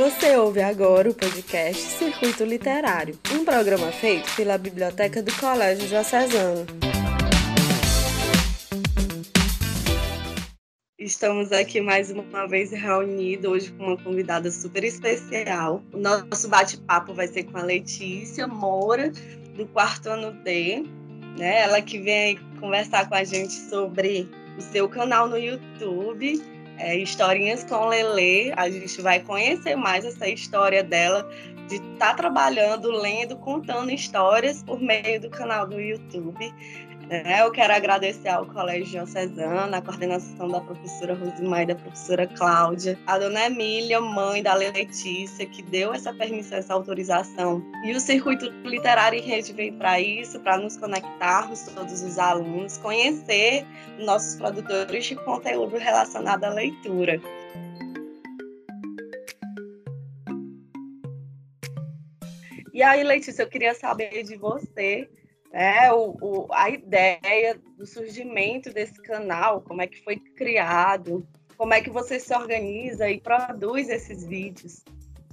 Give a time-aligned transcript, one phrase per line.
[0.00, 6.64] Você ouve agora o podcast Circuito Literário, um programa feito pela Biblioteca do Colégio Diocesano.
[10.98, 15.82] Estamos aqui mais uma vez reunidos hoje com uma convidada super especial.
[15.92, 19.12] O nosso bate-papo vai ser com a Letícia Moura,
[19.54, 20.82] do quarto ano D,
[21.36, 21.60] né?
[21.60, 24.26] Ela que vem conversar com a gente sobre
[24.56, 28.52] o seu canal no YouTube é, Historinhas com Lele.
[28.56, 31.28] A gente vai conhecer mais essa história dela,
[31.68, 36.52] de estar tá trabalhando, lendo, contando histórias por meio do canal do YouTube.
[37.10, 42.24] É, eu quero agradecer ao Colégio Diocesano, a coordenação da professora Rosimar e da professora
[42.24, 47.60] Cláudia, a dona Emília, mãe da Letícia, que deu essa permissão, essa autorização.
[47.84, 52.78] E o Circuito Literário em Rede veio para isso, para nos conectarmos, todos os alunos,
[52.78, 53.66] conhecer
[53.98, 57.20] nossos produtores de conteúdo relacionado à leitura.
[62.72, 65.08] E aí, Letícia, eu queria saber de você
[65.52, 71.74] é, o, o, a ideia do surgimento desse canal, como é que foi criado, como
[71.74, 74.82] é que você se organiza e produz esses vídeos.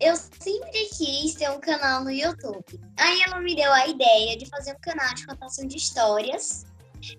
[0.00, 2.64] Eu sempre quis ter um canal no YouTube.
[2.96, 6.64] Aí ela me deu a ideia de fazer um canal de contação de histórias,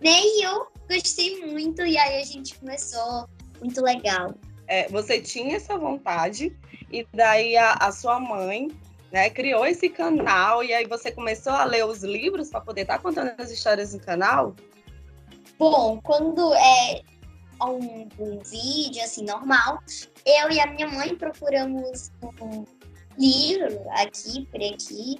[0.00, 0.20] né?
[0.22, 3.28] E eu gostei muito, e aí a gente começou,
[3.60, 4.34] muito legal.
[4.66, 6.56] É, você tinha essa vontade,
[6.90, 8.68] e daí a, a sua mãe
[9.12, 12.96] né, criou esse canal e aí você começou a ler os livros para poder estar
[12.96, 14.54] tá contando as histórias no canal?
[15.58, 17.02] Bom, quando é
[17.62, 19.78] um, um, vídeo assim normal,
[20.24, 22.64] eu e a minha mãe procuramos um
[23.18, 25.18] livro aqui por aqui,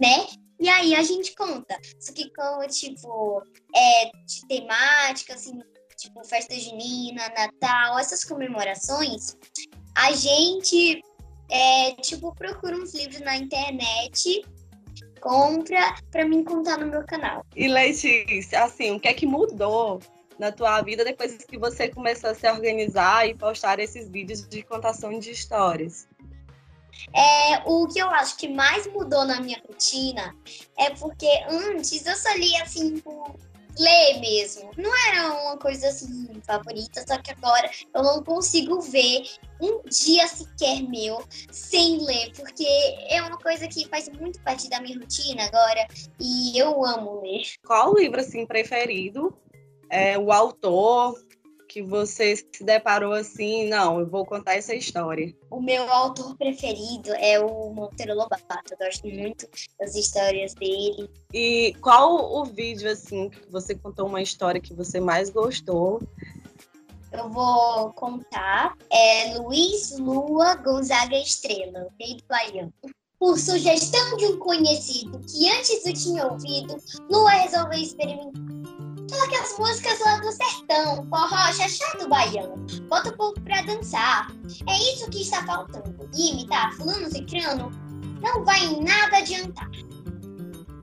[0.00, 0.26] né?
[0.60, 1.78] E aí a gente conta.
[2.00, 3.42] Só que como, tipo,
[3.74, 5.60] é de temática, assim,
[5.96, 9.36] tipo, festa junina, Natal, essas comemorações,
[9.94, 11.00] a gente
[11.50, 14.44] é, tipo, procura uns livros na internet,
[15.20, 17.44] compra para mim contar no meu canal.
[17.56, 20.00] E Letícia, assim, o que é que mudou
[20.38, 24.62] na tua vida depois que você começou a se organizar e postar esses vídeos de
[24.62, 26.08] contação de histórias?
[27.14, 30.34] É, o que eu acho que mais mudou na minha rotina
[30.76, 33.34] é porque antes eu só lia assim por
[33.78, 34.70] ler mesmo.
[34.76, 39.22] Não era uma coisa assim favorita, só que agora eu não consigo ver
[39.60, 42.66] um dia sequer meu sem ler, porque
[43.08, 45.86] é uma coisa que faz muito parte da minha rotina agora
[46.20, 47.42] e eu amo ler.
[47.66, 49.36] Qual o livro assim preferido?
[49.90, 51.18] É, o autor,
[51.68, 55.34] que você se deparou assim, não, eu vou contar essa história?
[55.50, 58.72] O meu autor preferido é o Monteiro Lobato.
[58.72, 59.46] Eu gosto muito
[59.78, 61.10] das histórias dele.
[61.32, 66.00] E qual o vídeo assim que você contou uma história que você mais gostou?
[67.12, 72.72] Eu vou contar é Luiz Lua Gonzaga Estrela, o rei do Baiano.
[73.18, 76.76] Por sugestão de um conhecido que antes eu tinha ouvido,
[77.10, 78.58] Lua resolveu experimentar
[79.08, 82.56] Toque as músicas lá do sertão, forró, xaxá do baiano.
[82.88, 84.30] Bota o povo pra dançar.
[84.66, 86.08] É isso que está faltando.
[86.14, 87.70] E imitar fulano cicrano
[88.20, 89.70] não vai em nada adiantar.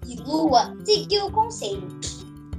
[0.07, 1.87] E Lua seguiu o conselho.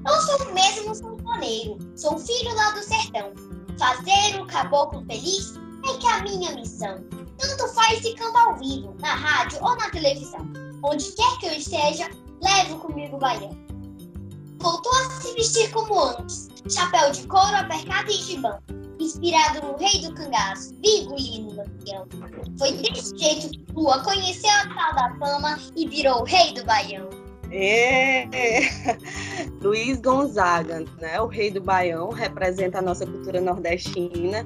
[0.06, 3.33] Eu sou mesmo sanfoneiro, sou filho lá do sertão.
[3.78, 7.05] Fazer o caboclo feliz é que é a minha missão.
[7.38, 10.47] Tanto faz se canta ao vivo, na rádio ou na televisão.
[10.83, 12.09] Onde quer que eu esteja,
[12.41, 13.66] levo comigo o baiano
[14.59, 18.59] voltou a se vestir como antes, chapéu de couro, apercado e gibão,
[18.99, 22.06] inspirado no rei do cangaço, Vigolino Lampião.
[22.59, 26.65] Foi desse jeito que Lua conheceu a tal da fama e virou o rei do
[26.65, 27.09] Baião.
[27.50, 28.27] É.
[29.62, 31.21] Luiz Gonzaga, né?
[31.21, 34.44] O rei do Baião, representa a nossa cultura nordestina.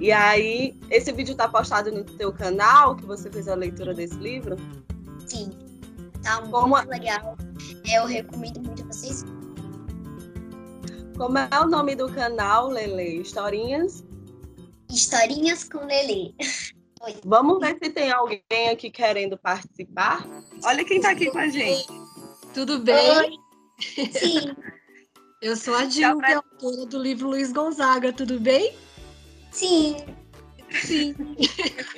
[0.00, 4.16] E aí, esse vídeo está postado no teu canal, que você fez a leitura desse
[4.16, 4.56] livro?
[5.26, 5.50] Sim,
[6.22, 6.76] tá muito Como...
[6.88, 7.36] legal.
[7.88, 9.24] Eu recomendo muito vocês
[11.22, 13.20] como é o nome do canal, Lele?
[13.20, 14.02] Historinhas?
[14.90, 16.34] Historinhas com Lele.
[17.24, 20.26] Vamos ver se tem alguém aqui querendo participar.
[20.64, 21.86] Olha quem está aqui com a gente.
[22.52, 23.18] Tudo bem?
[23.18, 23.30] Oi.
[24.10, 24.56] Sim.
[25.40, 28.74] Eu sou a Dil, que é autora do livro Luiz Gonzaga, tudo bem?
[29.52, 29.98] Sim.
[30.70, 31.14] Sim.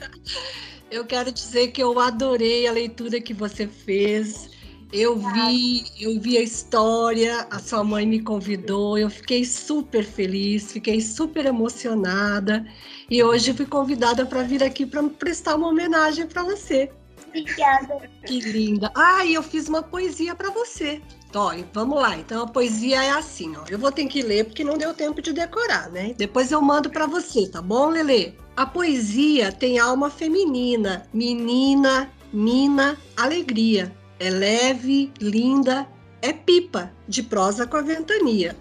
[0.90, 4.50] Eu quero dizer que eu adorei a leitura que você fez.
[4.96, 10.70] Eu vi, eu vi a história, a sua mãe me convidou, eu fiquei super feliz,
[10.70, 12.64] fiquei super emocionada
[13.10, 16.92] e hoje fui convidada para vir aqui para prestar uma homenagem para você.
[17.26, 18.08] Obrigada.
[18.24, 18.92] Que linda.
[18.94, 21.02] Ah, e eu fiz uma poesia para você.
[21.34, 22.16] Ó, vamos lá.
[22.16, 23.64] Então a poesia é assim, ó.
[23.68, 26.14] Eu vou ter que ler porque não deu tempo de decorar, né?
[26.16, 28.38] Depois eu mando para você, tá bom, Lele?
[28.56, 33.92] A poesia tem alma feminina, menina, mina, alegria.
[34.18, 35.88] É leve, linda,
[36.22, 38.56] é pipa, de prosa com a ventania.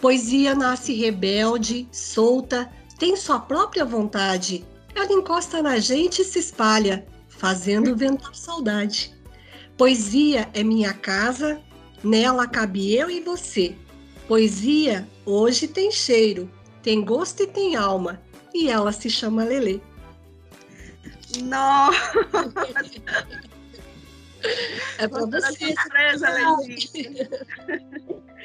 [0.00, 4.64] Poesia nasce rebelde, solta, tem sua própria vontade.
[4.94, 9.14] Ela encosta na gente e se espalha, fazendo ventar saudade.
[9.76, 11.60] Poesia é minha casa,
[12.02, 13.76] nela cabe eu e você.
[14.26, 16.50] Poesia hoje tem cheiro,
[16.82, 18.20] tem gosto e tem alma,
[18.52, 19.80] e ela se chama Lelê.
[21.42, 21.92] Nossa!
[24.98, 25.74] É para você.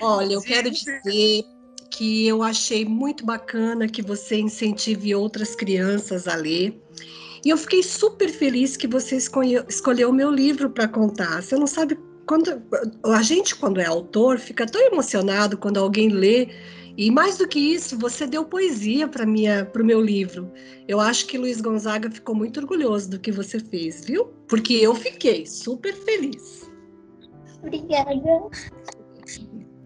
[0.02, 1.44] Olha, eu quero dizer
[1.92, 6.80] que eu achei muito bacana que você incentive outras crianças a ler.
[7.46, 11.42] E eu fiquei super feliz que você escolheu, escolheu o meu livro para contar.
[11.42, 12.62] Você não sabe quando
[13.06, 16.50] a gente quando é autor fica tão emocionado quando alguém lê
[16.98, 20.52] e mais do que isso, você deu poesia para minha para o meu livro.
[20.88, 24.26] Eu acho que Luiz Gonzaga ficou muito orgulhoso do que você fez, viu?
[24.48, 26.68] Porque eu fiquei super feliz.
[27.62, 28.50] Obrigada.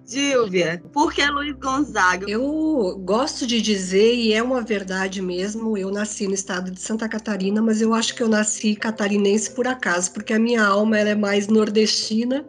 [0.05, 2.29] Silvia, por que Luiz Gonzaga?
[2.29, 7.07] Eu gosto de dizer, e é uma verdade mesmo, eu nasci no estado de Santa
[7.07, 11.11] Catarina, mas eu acho que eu nasci catarinense por acaso, porque a minha alma ela
[11.11, 12.45] é mais nordestina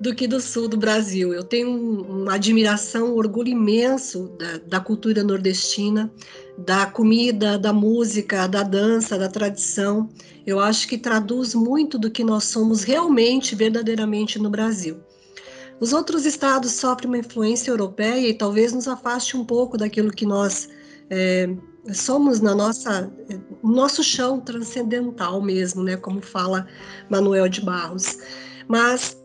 [0.00, 1.32] do que do sul do Brasil.
[1.32, 6.12] Eu tenho uma admiração, um orgulho imenso da, da cultura nordestina,
[6.58, 10.08] da comida, da música, da dança, da tradição.
[10.46, 14.98] Eu acho que traduz muito do que nós somos realmente, verdadeiramente no Brasil.
[15.78, 20.24] Os outros estados sofrem uma influência europeia e talvez nos afaste um pouco daquilo que
[20.24, 20.68] nós
[21.10, 21.54] é,
[21.92, 23.12] somos na nossa
[23.62, 25.96] nosso chão transcendental mesmo, né?
[25.96, 26.66] Como fala
[27.10, 28.18] Manuel de Barros.
[28.66, 29.16] Mas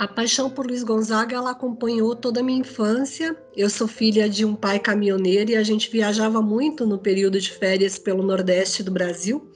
[0.00, 3.36] a paixão por Luiz Gonzaga ela acompanhou toda a minha infância.
[3.54, 7.52] Eu sou filha de um pai caminhoneiro e a gente viajava muito no período de
[7.52, 9.46] férias pelo Nordeste do Brasil.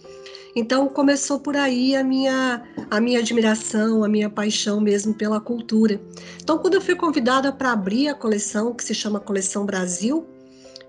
[0.55, 5.99] Então começou por aí a minha a minha admiração, a minha paixão mesmo pela cultura.
[6.43, 10.27] Então quando eu fui convidada para abrir a coleção que se chama Coleção Brasil,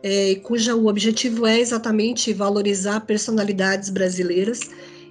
[0.04, 4.60] é, cuja o objetivo é exatamente valorizar personalidades brasileiras,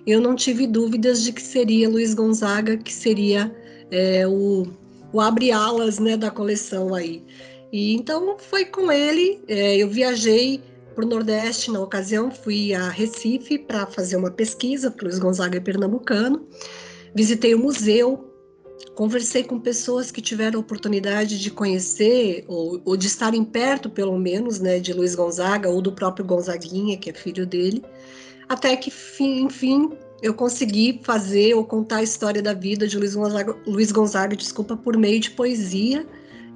[0.07, 4.67] eu não tive dúvidas de que seria Luiz Gonzaga, que seria é, o,
[5.13, 7.25] o abre-alas né, da coleção aí.
[7.73, 10.63] E então foi com ele, é, eu viajei
[10.95, 15.57] para o Nordeste na ocasião, fui a Recife para fazer uma pesquisa, porque Luiz Gonzaga
[15.57, 16.47] é pernambucano.
[17.15, 18.33] Visitei o museu,
[18.95, 24.61] conversei com pessoas que tiveram oportunidade de conhecer, ou, ou de estarem perto, pelo menos,
[24.61, 27.85] né, de Luiz Gonzaga, ou do próprio Gonzaguinha, que é filho dele,
[28.49, 29.91] até que, enfim,
[30.23, 34.77] eu consegui fazer ou contar a história da vida de Luiz Gonzaga, Luiz Gonzaga desculpa,
[34.77, 36.07] por meio de poesia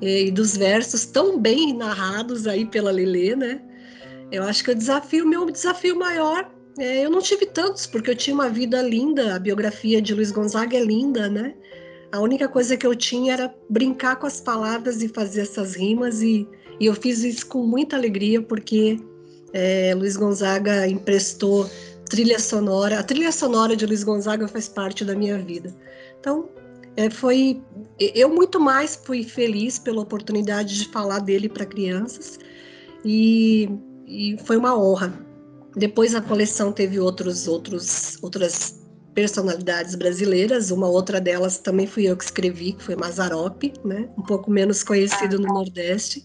[0.01, 3.61] eh, e dos versos tão bem narrados aí pela Lelê, né?
[4.31, 8.15] Eu acho que o desafio, meu desafio maior, é, eu não tive tantos, porque eu
[8.15, 11.55] tinha uma vida linda, a biografia de Luiz Gonzaga é linda, né?
[12.13, 16.23] A única coisa que eu tinha era brincar com as palavras e fazer essas rimas,
[16.23, 16.47] e,
[16.79, 18.99] e eu fiz isso com muita alegria, porque
[19.53, 21.69] é, Luiz Gonzaga emprestou
[22.09, 22.99] trilha sonora.
[22.99, 25.75] A trilha sonora de Luiz Gonzaga faz parte da minha vida.
[26.21, 26.49] Então,
[26.97, 27.63] é, foi.
[27.99, 32.39] Eu muito mais fui feliz pela oportunidade de falar dele para crianças,
[33.05, 33.69] e
[34.09, 35.13] e foi uma honra.
[35.77, 38.81] Depois a coleção teve outros, outros, outras
[39.15, 44.09] personalidades brasileiras, uma outra delas também fui eu que escrevi, que foi Mazarop, né?
[44.17, 46.25] um pouco menos conhecido no Nordeste,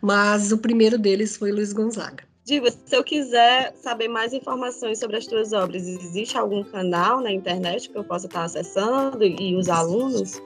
[0.00, 2.24] mas o primeiro deles foi Luiz Gonzaga.
[2.44, 7.30] Diva, se eu quiser saber mais informações sobre as tuas obras, existe algum canal na
[7.30, 10.42] internet que eu possa estar acessando e os alunos?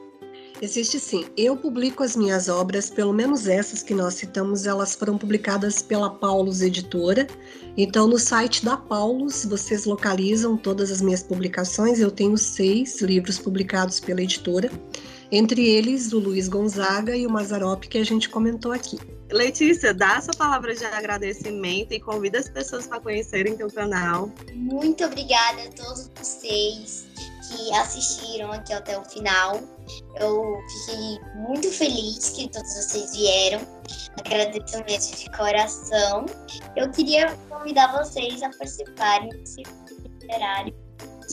[0.61, 1.25] Existe sim.
[1.37, 6.11] Eu publico as minhas obras, pelo menos essas que nós citamos, elas foram publicadas pela
[6.11, 7.27] Paulus Editora.
[7.77, 11.99] Então, no site da Paulus, vocês localizam todas as minhas publicações.
[11.99, 14.71] Eu tenho seis livros publicados pela editora,
[15.31, 18.99] entre eles o Luiz Gonzaga e o Mazarop, que a gente comentou aqui.
[19.31, 24.31] Letícia, dá a sua palavra de agradecimento e convida as pessoas para conhecerem teu canal.
[24.55, 27.09] Muito obrigada a todos vocês
[27.49, 29.61] que assistiram aqui até o final.
[30.21, 33.61] Eu fiquei muito feliz que todos vocês vieram.
[34.25, 36.27] Agradeço mesmo de coração.
[36.77, 39.63] Eu queria convidar vocês a participarem desse
[40.21, 40.86] literário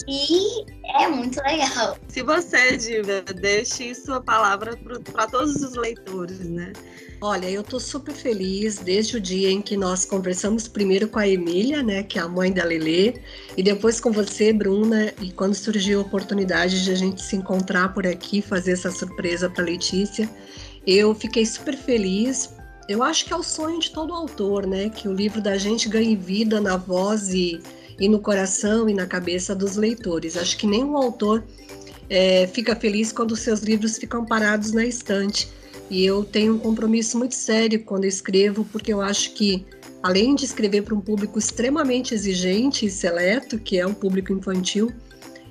[0.05, 1.97] que é muito legal.
[2.07, 4.77] Se você, Diva, deixe sua palavra
[5.12, 6.73] para todos os leitores, né?
[7.25, 11.25] Olha, eu estou super feliz desde o dia em que nós conversamos primeiro com a
[11.25, 13.13] Emília, né, que é a mãe da Lelê,
[13.55, 17.93] e depois com você, Bruna, e quando surgiu a oportunidade de a gente se encontrar
[17.93, 20.29] por aqui, fazer essa surpresa para Letícia,
[20.85, 22.53] eu fiquei super feliz.
[22.89, 25.88] Eu acho que é o sonho de todo autor, né, que o livro da gente
[25.88, 27.62] ganhe vida na voz e,
[28.00, 30.38] e no coração e na cabeça dos leitores.
[30.38, 31.43] Acho que nenhum autor
[32.09, 35.50] é, fica feliz quando seus livros ficam parados na estante
[35.89, 39.65] e eu tenho um compromisso muito sério quando escrevo, porque eu acho que,
[40.01, 44.91] além de escrever para um público extremamente exigente e seleto, que é o público infantil,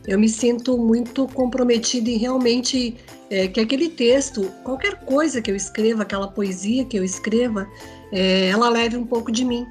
[0.07, 2.97] eu me sinto muito comprometida em realmente
[3.31, 7.69] é, que aquele texto, qualquer coisa que eu escreva, aquela poesia que eu escreva,
[8.11, 9.65] é, ela leve um pouco de mim.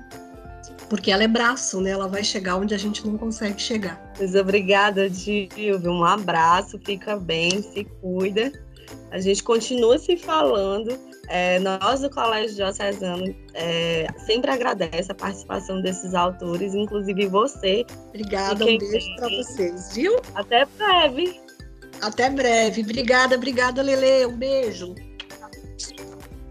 [0.92, 1.92] Porque ela é braço, né?
[1.92, 4.12] Ela vai chegar onde a gente não consegue chegar.
[4.20, 5.80] Mas obrigada, Dilvio.
[5.90, 8.52] Um abraço, fica bem, se cuida
[9.12, 10.98] a gente continua se falando.
[11.28, 17.86] É, nós do Colégio Diocesano é, sempre agradece a participação desses autores, inclusive você.
[18.10, 20.18] Obrigada, um beijo para vocês, viu?
[20.36, 21.40] Até breve.
[22.02, 22.82] Até breve.
[22.82, 24.26] Obrigada, obrigada, Lele.
[24.26, 24.96] Um beijo.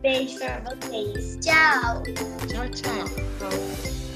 [0.00, 1.38] Beijo para vocês.
[1.40, 2.02] Tchau.
[2.48, 4.09] Tchau, tchau.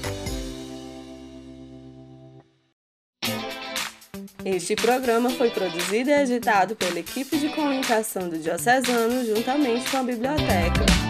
[4.45, 10.03] Este programa foi produzido e editado pela equipe de comunicação do Diocesano juntamente com a
[10.03, 11.04] biblioteca.